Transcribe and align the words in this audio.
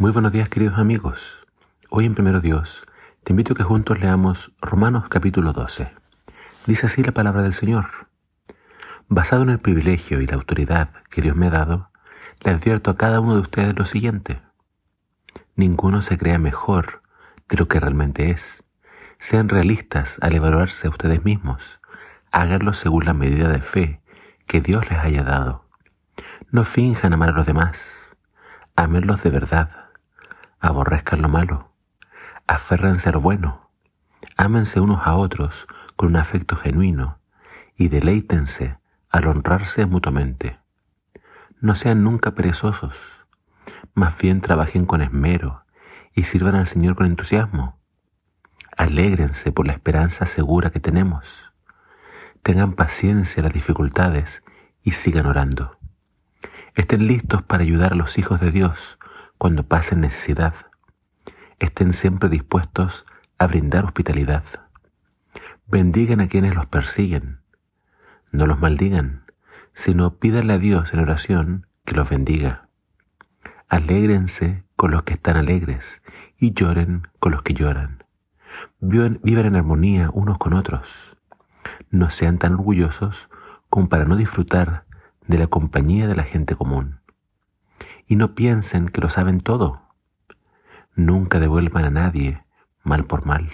Muy 0.00 0.12
buenos 0.12 0.30
días 0.30 0.48
queridos 0.48 0.78
amigos. 0.78 1.44
Hoy 1.90 2.04
en 2.04 2.14
Primero 2.14 2.40
Dios 2.40 2.86
te 3.24 3.32
invito 3.32 3.52
a 3.52 3.56
que 3.56 3.64
juntos 3.64 3.98
leamos 3.98 4.52
Romanos 4.60 5.08
capítulo 5.08 5.52
12. 5.52 5.90
Dice 6.68 6.86
así 6.86 7.02
la 7.02 7.10
palabra 7.10 7.42
del 7.42 7.52
Señor. 7.52 8.06
Basado 9.08 9.42
en 9.42 9.48
el 9.48 9.58
privilegio 9.58 10.20
y 10.20 10.28
la 10.28 10.36
autoridad 10.36 10.90
que 11.10 11.20
Dios 11.20 11.34
me 11.34 11.48
ha 11.48 11.50
dado, 11.50 11.90
le 12.44 12.52
advierto 12.52 12.92
a 12.92 12.96
cada 12.96 13.18
uno 13.18 13.34
de 13.34 13.40
ustedes 13.40 13.76
lo 13.76 13.86
siguiente. 13.86 14.40
Ninguno 15.56 16.00
se 16.00 16.16
crea 16.16 16.38
mejor 16.38 17.02
de 17.48 17.56
lo 17.56 17.66
que 17.66 17.80
realmente 17.80 18.30
es. 18.30 18.62
Sean 19.18 19.48
realistas 19.48 20.18
al 20.20 20.32
evaluarse 20.32 20.86
a 20.86 20.90
ustedes 20.90 21.24
mismos. 21.24 21.80
Háganlo 22.30 22.72
según 22.72 23.04
la 23.04 23.14
medida 23.14 23.48
de 23.48 23.62
fe 23.62 24.00
que 24.46 24.60
Dios 24.60 24.88
les 24.90 25.00
haya 25.00 25.24
dado. 25.24 25.64
No 26.52 26.62
finjan 26.62 27.14
amar 27.14 27.30
a 27.30 27.32
los 27.32 27.46
demás. 27.46 28.16
Amenlos 28.76 29.24
de 29.24 29.30
verdad 29.30 29.87
aborrezcan 30.60 31.22
lo 31.22 31.28
malo, 31.28 31.72
aférrense 32.46 33.08
a 33.08 33.12
lo 33.12 33.20
bueno, 33.20 33.70
ámense 34.36 34.80
unos 34.80 35.06
a 35.06 35.14
otros 35.14 35.66
con 35.96 36.08
un 36.08 36.16
afecto 36.16 36.56
genuino 36.56 37.18
y 37.76 37.88
deleítense 37.88 38.78
al 39.10 39.26
honrarse 39.26 39.86
mutuamente. 39.86 40.58
No 41.60 41.74
sean 41.74 42.02
nunca 42.02 42.32
perezosos, 42.32 42.96
más 43.94 44.16
bien 44.18 44.40
trabajen 44.40 44.86
con 44.86 45.02
esmero 45.02 45.64
y 46.14 46.24
sirvan 46.24 46.54
al 46.54 46.66
Señor 46.66 46.94
con 46.96 47.06
entusiasmo. 47.06 47.78
Alégrense 48.76 49.52
por 49.52 49.66
la 49.66 49.72
esperanza 49.72 50.26
segura 50.26 50.70
que 50.70 50.80
tenemos. 50.80 51.52
Tengan 52.42 52.74
paciencia 52.74 53.40
en 53.40 53.44
las 53.44 53.54
dificultades 53.54 54.42
y 54.82 54.92
sigan 54.92 55.26
orando. 55.26 55.78
Estén 56.74 57.06
listos 57.06 57.42
para 57.42 57.64
ayudar 57.64 57.92
a 57.92 57.96
los 57.96 58.18
hijos 58.18 58.40
de 58.40 58.52
Dios 58.52 58.98
cuando 59.38 59.62
pasen 59.62 60.00
necesidad. 60.00 60.54
Estén 61.60 61.92
siempre 61.92 62.28
dispuestos 62.28 63.06
a 63.38 63.46
brindar 63.46 63.84
hospitalidad. 63.84 64.44
Bendigan 65.66 66.20
a 66.20 66.28
quienes 66.28 66.54
los 66.54 66.66
persiguen. 66.66 67.40
No 68.32 68.46
los 68.46 68.58
maldigan, 68.58 69.24
sino 69.72 70.18
pídanle 70.18 70.54
a 70.54 70.58
Dios 70.58 70.92
en 70.92 71.00
oración 71.00 71.66
que 71.84 71.94
los 71.94 72.10
bendiga. 72.10 72.68
Alégrense 73.68 74.64
con 74.76 74.90
los 74.90 75.04
que 75.04 75.14
están 75.14 75.36
alegres 75.36 76.02
y 76.36 76.52
lloren 76.52 77.08
con 77.20 77.32
los 77.32 77.42
que 77.42 77.54
lloran. 77.54 78.04
Vivan 78.80 79.20
en 79.24 79.56
armonía 79.56 80.10
unos 80.12 80.38
con 80.38 80.52
otros. 80.52 81.16
No 81.90 82.10
sean 82.10 82.38
tan 82.38 82.54
orgullosos 82.54 83.28
como 83.70 83.88
para 83.88 84.04
no 84.04 84.16
disfrutar 84.16 84.84
de 85.26 85.38
la 85.38 85.46
compañía 85.46 86.06
de 86.06 86.16
la 86.16 86.24
gente 86.24 86.56
común 86.56 87.00
y 88.08 88.16
no 88.16 88.34
piensen 88.34 88.88
que 88.88 89.02
lo 89.02 89.10
saben 89.10 89.40
todo. 89.40 89.82
Nunca 90.96 91.38
devuelvan 91.38 91.84
a 91.84 91.90
nadie 91.90 92.42
mal 92.82 93.04
por 93.04 93.26
mal. 93.26 93.50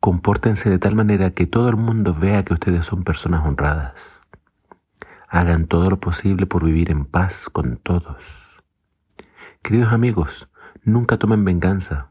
Compórtense 0.00 0.70
de 0.70 0.78
tal 0.78 0.96
manera 0.96 1.30
que 1.30 1.46
todo 1.46 1.68
el 1.68 1.76
mundo 1.76 2.14
vea 2.14 2.42
que 2.42 2.54
ustedes 2.54 2.86
son 2.86 3.04
personas 3.04 3.46
honradas. 3.46 4.20
Hagan 5.28 5.66
todo 5.66 5.90
lo 5.90 6.00
posible 6.00 6.46
por 6.46 6.64
vivir 6.64 6.90
en 6.90 7.04
paz 7.04 7.48
con 7.50 7.76
todos. 7.76 8.62
Queridos 9.62 9.92
amigos, 9.92 10.50
nunca 10.82 11.18
tomen 11.18 11.44
venganza. 11.44 12.10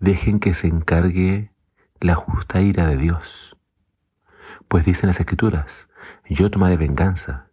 Dejen 0.00 0.40
que 0.40 0.52
se 0.52 0.66
encargue 0.66 1.52
la 2.00 2.16
justa 2.16 2.60
ira 2.60 2.86
de 2.86 2.96
Dios. 2.96 3.56
Pues 4.68 4.84
dicen 4.84 5.06
las 5.06 5.20
escrituras, 5.20 5.88
yo 6.28 6.50
tomaré 6.50 6.76
venganza, 6.76 7.48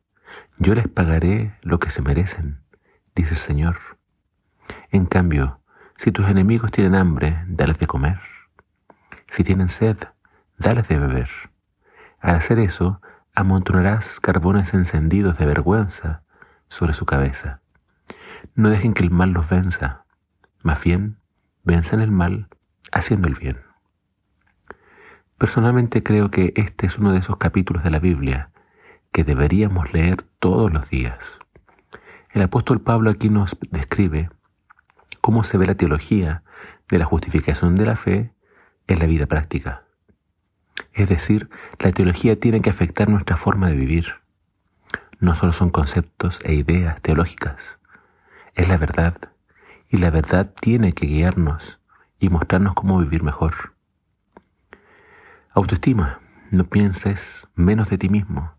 yo 0.57 0.75
les 0.75 0.87
pagaré 0.87 1.57
lo 1.61 1.79
que 1.79 1.89
se 1.89 2.01
merecen, 2.01 2.61
dice 3.15 3.33
el 3.33 3.39
Señor. 3.39 3.77
En 4.89 5.05
cambio, 5.05 5.61
si 5.97 6.11
tus 6.11 6.27
enemigos 6.27 6.71
tienen 6.71 6.95
hambre, 6.95 7.43
dales 7.47 7.79
de 7.79 7.87
comer. 7.87 8.19
Si 9.27 9.43
tienen 9.43 9.69
sed, 9.69 9.97
dales 10.57 10.87
de 10.87 10.99
beber. 10.99 11.29
Al 12.19 12.35
hacer 12.35 12.59
eso, 12.59 13.01
amontonarás 13.33 14.19
carbones 14.19 14.73
encendidos 14.73 15.37
de 15.37 15.45
vergüenza 15.45 16.23
sobre 16.67 16.93
su 16.93 17.05
cabeza. 17.05 17.61
No 18.55 18.69
dejen 18.69 18.93
que 18.93 19.03
el 19.03 19.11
mal 19.11 19.31
los 19.31 19.49
venza, 19.49 20.05
más 20.63 20.83
bien, 20.83 21.17
venzan 21.63 22.01
el 22.01 22.11
mal 22.11 22.49
haciendo 22.91 23.27
el 23.27 23.35
bien. 23.35 23.59
Personalmente 25.37 26.03
creo 26.03 26.29
que 26.29 26.53
este 26.55 26.85
es 26.85 26.97
uno 26.97 27.11
de 27.11 27.19
esos 27.19 27.37
capítulos 27.37 27.83
de 27.83 27.89
la 27.89 27.99
Biblia 27.99 28.51
que 29.11 29.23
deberíamos 29.23 29.91
leer 29.93 30.23
todos 30.39 30.71
los 30.71 30.89
días. 30.89 31.39
El 32.31 32.41
apóstol 32.41 32.81
Pablo 32.81 33.09
aquí 33.09 33.29
nos 33.29 33.57
describe 33.71 34.29
cómo 35.19 35.43
se 35.43 35.57
ve 35.57 35.67
la 35.67 35.75
teología 35.75 36.43
de 36.89 36.97
la 36.97 37.05
justificación 37.05 37.75
de 37.75 37.85
la 37.85 37.95
fe 37.95 38.33
en 38.87 38.99
la 38.99 39.05
vida 39.05 39.25
práctica. 39.25 39.83
Es 40.93 41.09
decir, 41.09 41.49
la 41.79 41.91
teología 41.91 42.39
tiene 42.39 42.61
que 42.61 42.69
afectar 42.69 43.09
nuestra 43.09 43.37
forma 43.37 43.67
de 43.67 43.75
vivir. 43.75 44.15
No 45.19 45.35
solo 45.35 45.53
son 45.53 45.69
conceptos 45.69 46.39
e 46.43 46.53
ideas 46.53 47.01
teológicas, 47.01 47.79
es 48.55 48.67
la 48.67 48.77
verdad, 48.77 49.15
y 49.89 49.97
la 49.97 50.09
verdad 50.09 50.53
tiene 50.59 50.93
que 50.93 51.05
guiarnos 51.05 51.79
y 52.19 52.29
mostrarnos 52.29 52.73
cómo 52.75 52.97
vivir 52.99 53.23
mejor. 53.23 53.75
Autoestima, 55.53 56.19
no 56.49 56.63
pienses 56.65 57.47
menos 57.55 57.89
de 57.89 57.97
ti 57.97 58.09
mismo, 58.09 58.53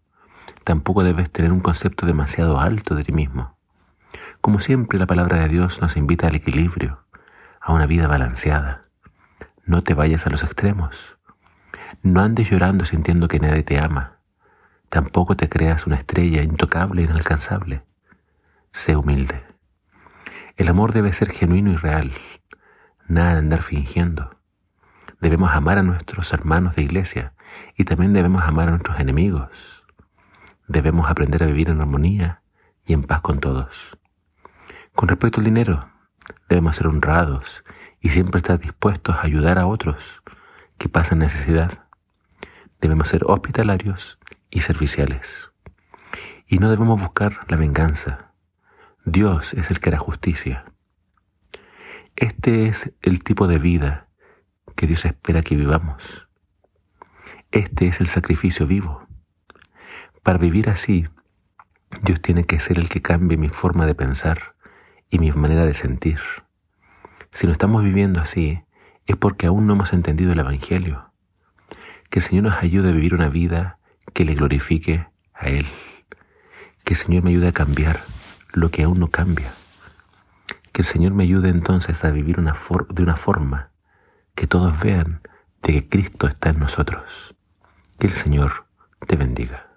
Tampoco 0.65 1.03
debes 1.03 1.31
tener 1.31 1.53
un 1.53 1.61
concepto 1.61 2.07
demasiado 2.07 2.61
alto 2.61 2.95
de 2.95 3.05
ti 3.05 3.13
mismo. 3.13 3.57
Como 4.41 4.61
siempre, 4.61 4.99
la 4.99 5.07
palabra 5.07 5.41
de 5.41 5.49
Dios 5.49 5.81
nos 5.81 5.97
invita 5.97 6.29
al 6.29 6.35
equilibrio, 6.35 7.05
a 7.61 7.73
una 7.73 7.87
vida 7.87 8.07
balanceada. 8.07 8.83
No 9.65 9.83
te 9.83 9.95
vayas 9.95 10.27
a 10.27 10.31
los 10.31 10.43
extremos. 10.43 11.19
No 12.03 12.21
andes 12.21 12.51
llorando 12.51 12.85
sintiendo 12.85 13.29
que 13.29 13.39
nadie 13.39 13.63
te 13.63 13.79
ama. 13.79 14.19
Tampoco 14.89 15.37
te 15.37 15.49
creas 15.49 15.87
una 15.87 15.97
estrella 15.97 16.43
intocable 16.43 17.03
e 17.03 17.05
inalcanzable. 17.07 17.83
Sé 18.73 18.97
humilde. 18.97 19.43
El 20.57 20.69
amor 20.69 20.93
debe 20.93 21.13
ser 21.13 21.31
genuino 21.31 21.71
y 21.73 21.77
real, 21.77 22.13
nada 23.09 23.33
de 23.33 23.39
andar 23.39 23.63
fingiendo. 23.63 24.37
Debemos 25.21 25.53
amar 25.53 25.79
a 25.79 25.83
nuestros 25.83 26.33
hermanos 26.33 26.77
de 26.77 26.83
iglesia 26.83 27.33
y 27.77 27.85
también 27.85 28.13
debemos 28.13 28.43
amar 28.43 28.69
a 28.69 28.73
nuestros 28.73 29.01
enemigos. 29.01 29.82
Debemos 30.73 31.11
aprender 31.11 31.43
a 31.43 31.47
vivir 31.47 31.69
en 31.69 31.83
armonía 31.83 32.41
y 32.87 32.95
en 32.95 33.03
paz 33.03 33.21
con 33.21 33.41
todos. 33.41 33.99
Con 34.95 35.07
respecto 35.07 35.39
al 35.39 35.45
dinero, 35.45 35.91
debemos 36.49 36.77
ser 36.77 36.87
honrados 36.87 37.63
y 38.01 38.09
siempre 38.09 38.39
estar 38.39 38.59
dispuestos 38.59 39.15
a 39.15 39.21
ayudar 39.21 39.59
a 39.59 39.67
otros 39.67 40.23
que 40.79 40.89
pasan 40.89 41.19
necesidad. 41.19 41.85
Debemos 42.81 43.09
ser 43.09 43.25
hospitalarios 43.27 44.19
y 44.51 44.63
serviciales. 44.63 45.51
Y 46.47 46.57
no 46.57 46.71
debemos 46.71 46.99
buscar 46.99 47.41
la 47.49 47.59
venganza. 47.59 48.33
Dios 49.05 49.53
es 49.53 49.71
el 49.71 49.79
que 49.79 49.91
hará 49.91 49.99
justicia. 49.99 50.65
Este 52.17 52.69
es 52.69 52.95
el 53.03 53.23
tipo 53.23 53.47
de 53.47 53.59
vida 53.59 54.09
que 54.75 54.87
Dios 54.87 55.05
espera 55.05 55.43
que 55.43 55.55
vivamos. 55.55 56.29
Este 57.51 57.89
es 57.89 58.01
el 58.01 58.07
sacrificio 58.07 58.67
vivo. 58.67 59.07
Para 60.23 60.39
vivir 60.39 60.71
así, 60.71 61.09
Dios 62.03 62.23
tiene 62.23 62.45
que 62.45 62.61
ser 62.61 62.79
el 62.79 62.89
que 62.89 63.03
cambie 63.03 63.37
mi 63.37 63.49
forma 63.49 63.87
de 63.87 63.97
pensar 63.97 64.55
y 65.11 65.19
mi 65.19 65.33
manera 65.33 65.67
de 65.67 65.75
sentir. 65.75 66.21
Si 67.33 67.47
no 67.47 67.53
estamos 67.53 67.83
viviendo 67.83 68.21
así, 68.21 68.63
es 69.07 69.17
porque 69.17 69.47
aún 69.47 69.67
no 69.67 69.73
hemos 69.73 69.93
entendido 69.93 70.33
el 70.33 70.39
Evangelio. 70.39 71.11
Que 72.09 72.21
el 72.21 72.25
Señor 72.25 72.45
nos 72.45 72.63
ayude 72.63 72.91
a 72.91 72.93
vivir 72.93 73.15
una 73.15 73.29
vida 73.29 73.79
que 74.15 74.25
le 74.25 74.35
glorifique 74.35 75.09
a 75.35 75.49
Él. 75.49 75.67
Que 76.85 76.95
el 76.95 77.01
Señor 77.01 77.25
me 77.25 77.31
ayude 77.31 77.49
a 77.49 77.53
cambiar 77.53 78.01
lo 78.53 78.71
que 78.71 78.85
aún 78.85 79.01
no 79.01 79.09
cambia. 79.09 79.53
Que 80.73 80.83
el 80.83 80.87
Señor 80.87 81.15
me 81.15 81.25
ayude 81.25 81.49
entonces 81.49 82.05
a 82.05 82.11
vivir 82.11 82.37
de 82.37 83.03
una 83.03 83.17
forma 83.17 83.71
que 84.37 84.47
todos 84.47 84.79
vean 84.81 85.21
de 85.63 85.73
que 85.73 85.89
Cristo 85.89 86.29
está 86.29 86.51
en 86.51 86.61
nosotros. 86.61 87.35
Que 87.99 88.07
el 88.07 88.13
Señor 88.13 88.67
te 89.09 89.17
bendiga. 89.17 89.72